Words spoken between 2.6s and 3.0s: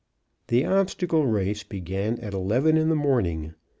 in the